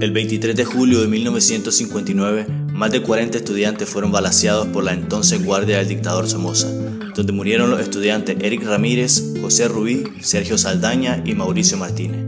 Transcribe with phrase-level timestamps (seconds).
[0.00, 5.44] El 23 de julio de 1959, más de 40 estudiantes fueron balaceados por la entonces
[5.44, 6.68] guardia del dictador Somoza,
[7.16, 12.20] donde murieron los estudiantes Eric Ramírez, José Rubí, Sergio Saldaña y Mauricio Martínez.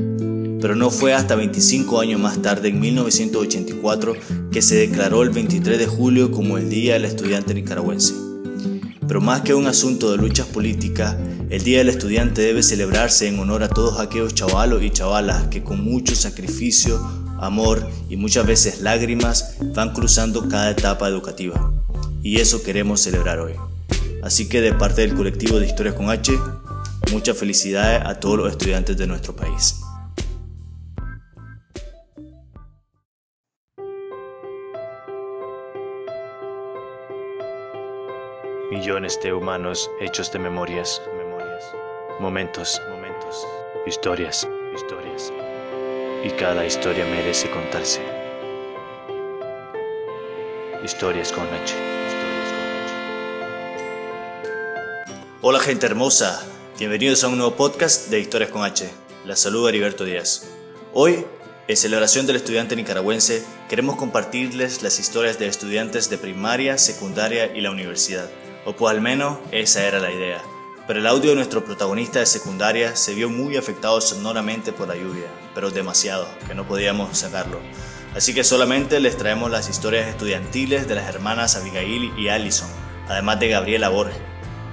[0.61, 4.15] Pero no fue hasta 25 años más tarde, en 1984,
[4.51, 8.15] que se declaró el 23 de julio como el Día del Estudiante Nicaragüense.
[9.07, 11.17] Pero más que un asunto de luchas políticas,
[11.51, 15.63] el Día del Estudiante debe celebrarse en honor a todos aquellos chavalos y chavalas que
[15.63, 17.01] con mucho sacrificio,
[17.41, 21.73] amor y muchas veces lágrimas van cruzando cada etapa educativa.
[22.23, 23.55] Y eso queremos celebrar hoy.
[24.23, 26.33] Así que de parte del colectivo de Historias con H,
[27.11, 29.81] muchas felicidades a todos los estudiantes de nuestro país.
[38.71, 41.65] Millones de humanos hechos de memorias, memorias,
[42.21, 43.47] momentos, momentos,
[43.87, 45.50] historias, historias.
[46.23, 48.01] Y cada historia merece contarse.
[50.85, 51.75] Historias con H.
[55.41, 56.47] Hola gente hermosa,
[56.79, 58.91] bienvenidos a un nuevo podcast de Historias con H.
[59.25, 60.51] La saluda Heriberto Díaz.
[60.93, 61.25] Hoy,
[61.69, 67.61] en celebración del estudiante nicaragüense, queremos compartirles las historias de estudiantes de primaria, secundaria y
[67.61, 68.29] la universidad
[68.65, 70.43] o pues al menos esa era la idea.
[70.91, 74.97] Pero el audio de nuestro protagonista de secundaria se vio muy afectado sonoramente por la
[74.97, 77.61] lluvia, pero demasiado, que no podíamos sacarlo.
[78.17, 82.69] Así que solamente les traemos las historias estudiantiles de las hermanas Abigail y Allison,
[83.07, 84.19] además de Gabriela Borges.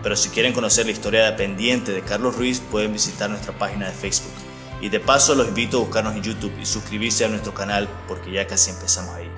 [0.02, 3.94] Pero si quieren conocer la historia pendiente de Carlos Ruiz, pueden visitar nuestra página de
[3.94, 4.34] Facebook.
[4.82, 8.32] Y de paso los invito a buscarnos en YouTube y suscribirse a nuestro canal porque
[8.32, 9.30] ya casi empezamos ahí.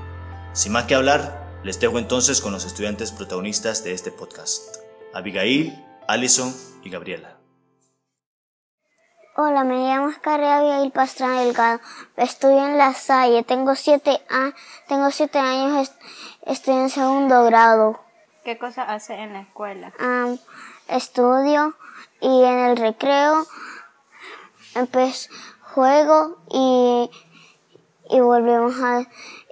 [0.54, 4.78] Sin más que hablar, les dejo entonces con los estudiantes protagonistas de este podcast,
[5.14, 7.38] Abigail, Allison y Gabriela.
[9.36, 11.82] Hola, me llamo Scarry Abigail Pastrana Delgado.
[12.18, 13.44] Estudio en La Salle.
[13.44, 14.20] Tengo siete,
[14.88, 15.92] tengo siete años.
[16.48, 18.00] estoy en segundo grado.
[18.44, 19.94] ¿Qué cosa hace en la escuela?
[20.88, 21.76] estudio
[22.22, 23.46] y en el recreo
[24.74, 25.30] empecé,
[25.62, 27.12] juego y,
[28.10, 29.02] y volvemos a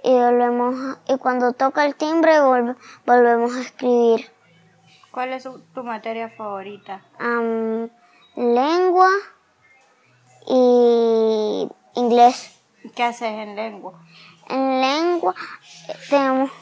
[0.02, 2.40] y volvemos y cuando toca el timbre
[3.06, 4.37] volvemos a escribir.
[5.18, 7.02] ¿Cuál es tu materia favorita?
[8.36, 9.10] lengua
[10.46, 12.62] y inglés.
[12.94, 14.00] ¿Qué haces en lengua?
[14.48, 15.34] En lengua
[16.08, 16.52] tenemos,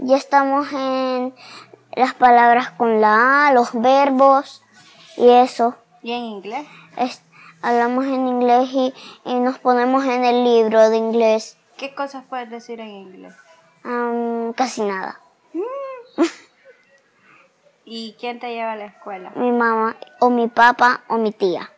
[0.00, 1.32] ya estamos en
[1.92, 4.64] las palabras con la A, los verbos
[5.16, 5.76] y eso.
[6.02, 6.66] ¿Y en inglés?
[7.62, 8.70] hablamos en inglés
[9.24, 11.56] y nos ponemos en el libro de inglés.
[11.76, 13.36] ¿Qué cosas puedes decir en inglés?
[14.56, 15.20] casi nada.
[17.92, 19.32] ¿Y quién te lleva a la escuela?
[19.34, 21.72] Mi mamá, o mi papá, o mi tía.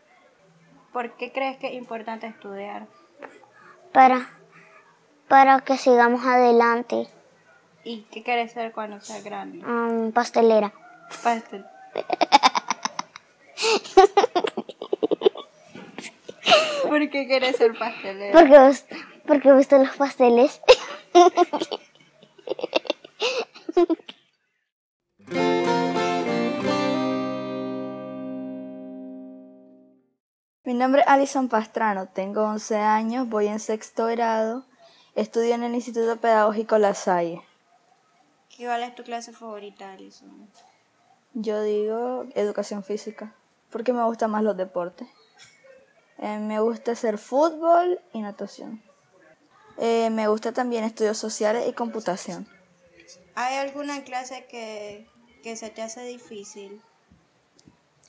[0.93, 2.87] ¿Por qué crees que es importante estudiar?
[3.93, 4.29] Para,
[5.27, 7.09] para que sigamos adelante.
[7.83, 9.65] ¿Y qué quieres ser cuando seas grande?
[10.13, 10.75] pastelera.
[11.23, 11.65] Pastel.
[16.91, 18.39] ¿Por qué quieres ser pastelera?
[18.39, 18.75] Porque
[19.27, 20.61] porque visto los pasteles.
[30.93, 34.67] nombre es Alison Pastrano, tengo 11 años, voy en sexto grado,
[35.15, 37.41] estudio en el Instituto Pedagógico La Salle.
[38.59, 40.51] ¿Cuál es tu clase favorita, Alison?
[41.33, 43.33] Yo digo educación física,
[43.71, 45.09] porque me gustan más los deportes.
[46.19, 48.83] Eh, me gusta hacer fútbol y natación.
[49.79, 52.47] Eh, me gusta también estudios sociales y computación.
[53.35, 55.09] ¿Hay alguna clase que,
[55.57, 56.83] se te hace difícil?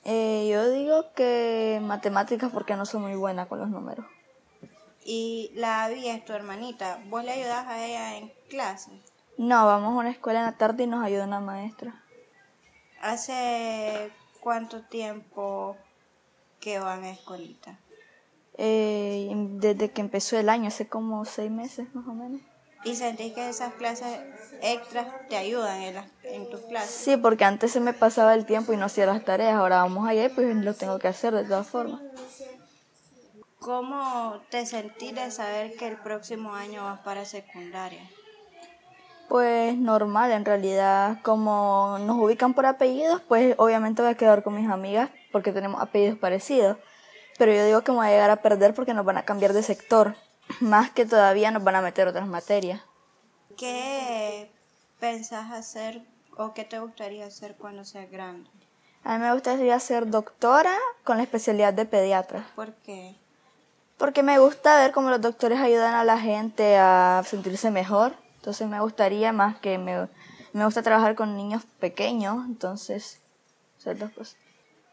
[0.04, 4.06] Eh, yo digo que matemáticas porque no soy muy buena con los números.
[5.04, 7.00] ¿Y la Abby es tu hermanita?
[7.08, 8.90] ¿Vos le ayudas a ella en clase?
[9.36, 12.02] No, vamos a una escuela en la tarde y nos ayuda una maestra.
[13.00, 14.10] ¿Hace
[14.40, 15.76] cuánto tiempo
[16.60, 17.78] que van a escuelita?
[18.56, 22.40] eh, desde que empezó el año, hace como seis meses más o menos.
[22.84, 24.20] ¿Y sentís que esas clases
[24.62, 26.90] extras te ayudan en, en tus clases?
[26.90, 30.06] Sí, porque antes se me pasaba el tiempo y no hacía las tareas, ahora vamos
[30.06, 32.00] allá y pues lo tengo que hacer de todas formas.
[33.58, 38.02] ¿Cómo te sentís de saber que el próximo año vas para secundaria?
[39.30, 44.54] Pues normal, en realidad, como nos ubican por apellidos, pues obviamente voy a quedar con
[44.54, 46.76] mis amigas porque tenemos apellidos parecidos
[47.38, 49.52] pero yo digo que me voy a llegar a perder porque nos van a cambiar
[49.52, 50.16] de sector,
[50.60, 52.82] más que todavía nos van a meter otras materias.
[53.56, 54.50] ¿Qué
[54.98, 56.02] pensás hacer
[56.36, 58.50] o qué te gustaría hacer cuando seas grande?
[59.04, 60.74] A mí me gustaría ser doctora
[61.04, 62.46] con la especialidad de pediatra.
[62.56, 63.14] ¿Por qué?
[63.98, 68.16] Porque me gusta ver cómo los doctores ayudan a la gente a sentirse mejor.
[68.36, 70.08] Entonces me gustaría más que me,
[70.52, 72.44] me gusta trabajar con niños pequeños.
[72.46, 73.20] Entonces,
[73.78, 74.36] son dos cosas.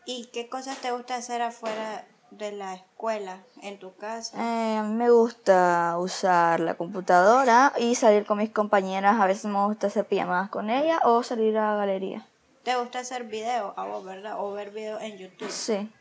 [0.06, 4.38] ¿Y qué cosas te gusta hacer afuera de la escuela, en tu casa?
[4.38, 9.20] Eh, me gusta usar la computadora y salir con mis compañeras.
[9.20, 12.26] A veces me gusta hacer pijamadas con ellas o salir a la galería.
[12.64, 14.36] ¿Te gusta hacer videos a vos, verdad?
[14.40, 15.50] O ver videos en YouTube.
[15.50, 15.92] Sí.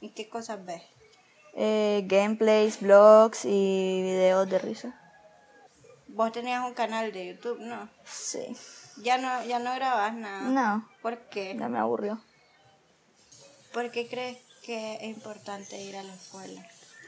[0.00, 0.82] ¿Y qué cosas ves?
[1.54, 5.00] Eh, gameplays, vlogs y videos de risa.
[6.08, 7.88] Vos tenías un canal de YouTube, ¿no?
[8.04, 8.56] Sí.
[9.02, 10.40] Ya no, ya no grabas nada.
[10.42, 11.56] No, ¿Por qué?
[11.58, 12.18] ya me aburrió.
[13.72, 16.60] ¿Por qué crees que es importante ir a la escuela?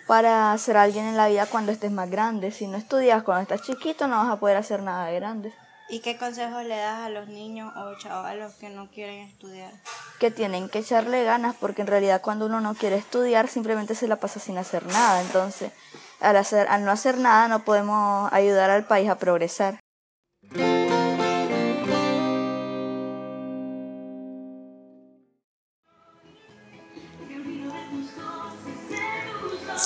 [0.07, 2.53] Para ser alguien en la vida cuando estés más grande.
[2.53, 5.53] Si no estudias cuando estás chiquito no vas a poder hacer nada de grande.
[5.91, 9.73] ¿Y qué consejos le das a los niños o chavalos que no quieren estudiar?
[10.21, 14.07] Que tienen que echarle ganas porque en realidad cuando uno no quiere estudiar simplemente se
[14.07, 15.21] la pasa sin hacer nada.
[15.21, 15.73] Entonces,
[16.21, 19.81] al, hacer, al no hacer nada no podemos ayudar al país a progresar.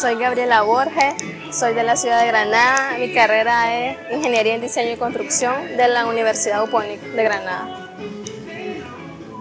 [0.02, 1.14] Soy Gabriela Borges,
[1.52, 2.96] soy de la ciudad de Granada.
[2.98, 7.94] Mi carrera es Ingeniería en Diseño y Construcción de la Universidad UPONIC de Granada.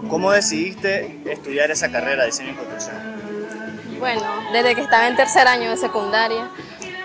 [0.08, 2.94] ¿Cómo decidiste estudiar esa carrera de diseño y construcción?
[3.98, 4.22] Bueno,
[4.52, 6.48] desde que estaba en tercer año de secundaria,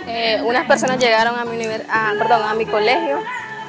[0.06, 3.19] eh, unas personas llegaron a mi, a- perdón, a mi colegio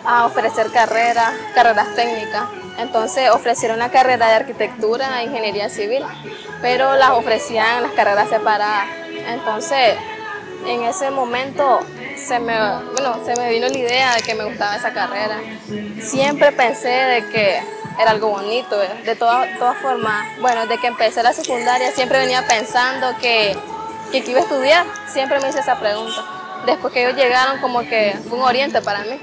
[0.05, 2.45] a ofrecer carreras, carreras técnicas.
[2.79, 6.05] Entonces ofrecieron la carrera de arquitectura e ingeniería civil,
[6.61, 8.87] pero las ofrecían las carreras separadas.
[9.29, 9.97] Entonces,
[10.67, 11.81] en ese momento
[12.17, 12.55] se me,
[12.93, 15.41] bueno, se me vino la idea de que me gustaba esa carrera.
[16.01, 17.61] Siempre pensé de que
[18.01, 18.89] era algo bonito, eh.
[19.05, 20.27] de todas todas formas.
[20.41, 23.57] Bueno, desde que empecé la secundaria siempre venía pensando que,
[24.13, 26.25] que iba a estudiar, siempre me hice esa pregunta.
[26.67, 29.19] Después que ellos llegaron como que fue un oriente para mí.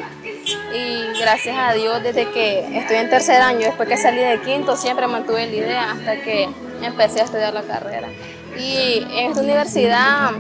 [0.74, 4.76] Y gracias a Dios, desde que estoy en tercer año, después que salí de quinto,
[4.76, 6.50] siempre mantuve la idea hasta que
[6.82, 8.10] empecé a estudiar la carrera.
[8.58, 10.32] Y en esta universidad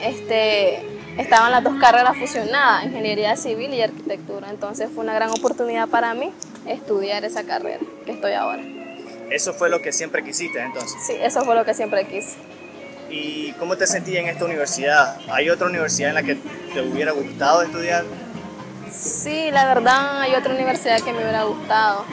[0.00, 0.82] este,
[1.18, 4.50] estaban las dos carreras fusionadas, ingeniería civil y arquitectura.
[4.50, 6.32] Entonces fue una gran oportunidad para mí
[6.66, 8.62] estudiar esa carrera que estoy ahora.
[9.30, 10.96] Eso fue lo que siempre quisiste entonces.
[11.06, 12.36] Sí, eso fue lo que siempre quise.
[13.10, 15.18] ¿Y cómo te sentías en esta universidad?
[15.28, 16.36] ¿Hay otra universidad en la que
[16.74, 18.04] te hubiera gustado estudiar?
[18.92, 22.04] Sí, la verdad hay otra universidad que me hubiera gustado.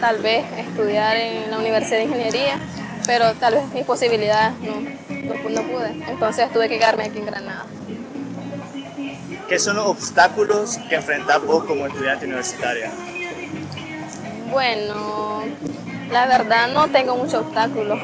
[0.00, 2.58] Tal vez estudiar en la Universidad de Ingeniería,
[3.06, 5.90] pero tal vez mis posibilidades no, no, no pude.
[6.08, 7.66] Entonces tuve que quedarme aquí en Granada.
[9.48, 12.90] ¿Qué son los obstáculos que enfrentás vos como estudiante universitaria?
[14.50, 15.42] Bueno,
[16.10, 17.98] la verdad no tengo muchos obstáculos.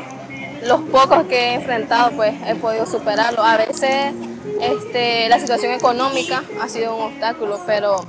[0.64, 3.44] Los pocos que he enfrentado pues he podido superarlos.
[3.44, 4.12] A veces
[4.60, 8.04] este, la situación económica ha sido un obstáculo, pero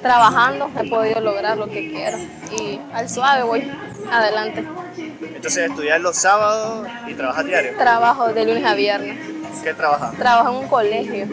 [0.00, 2.18] trabajando he podido lograr lo que quiero.
[2.60, 3.70] Y al suave voy
[4.12, 4.64] adelante.
[4.96, 7.76] Entonces, estudiar los sábados y trabajar diario.
[7.76, 9.18] Trabajo de lunes a viernes.
[9.62, 10.16] ¿Qué trabajas?
[10.16, 11.26] Trabajo en un colegio.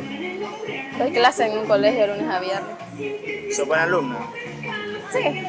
[0.97, 3.55] Doy clase en un colegio de lunes a viernes.
[3.55, 4.17] ¿Sos buena alumna?
[5.11, 5.43] Sí.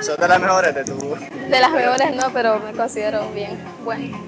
[0.02, 1.16] ¿Sos de las mejores de tu...?
[1.48, 3.58] De las mejores no, pero me considero bien.
[3.84, 4.18] Bueno.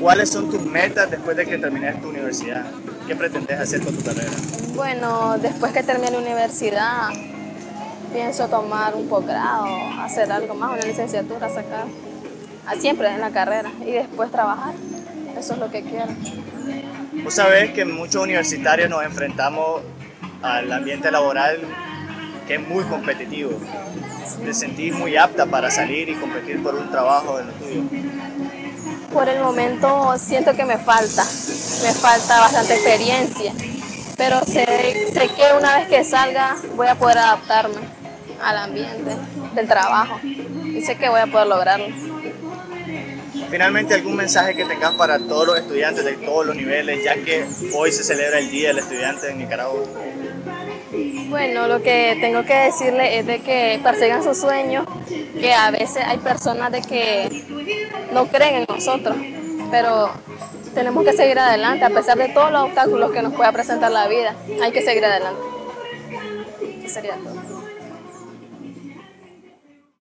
[0.00, 2.66] ¿Cuáles son tus metas después de que termines tu universidad?
[3.06, 4.30] ¿Qué pretendes hacer con tu carrera?
[4.74, 7.08] Bueno, después que termine la universidad,
[8.16, 9.66] pienso tomar un posgrado,
[10.00, 11.84] hacer algo más, una licenciatura, sacar,
[12.66, 14.72] a- siempre en la carrera, y después trabajar.
[15.38, 16.06] Eso es lo que quiero.
[17.22, 19.82] Vos sabés que muchos universitarios nos enfrentamos
[20.42, 21.58] al ambiente laboral
[22.46, 23.50] que es muy competitivo.
[24.42, 27.82] Te sentís muy apta para salir y competir por un trabajo en lo tuyo.
[29.12, 31.22] Por el momento siento que me falta,
[31.82, 33.52] me falta bastante experiencia,
[34.16, 37.95] pero sé, sé que una vez que salga voy a poder adaptarme
[38.42, 39.16] al ambiente
[39.54, 41.86] del trabajo y sé que voy a poder lograrlo.
[43.50, 47.46] Finalmente, algún mensaje que tengas para todos los estudiantes de todos los niveles, ya que
[47.74, 49.82] hoy se celebra el Día del Estudiante en Nicaragua.
[51.28, 54.86] Bueno, lo que tengo que decirle es de que persigan sus sueños,
[55.38, 57.28] que a veces hay personas de que
[58.12, 59.16] no creen en nosotros,
[59.70, 60.10] pero
[60.74, 64.08] tenemos que seguir adelante a pesar de todos los obstáculos que nos pueda presentar la
[64.08, 64.34] vida.
[64.62, 65.40] Hay que seguir adelante.
[66.84, 67.45] Eso sería todo.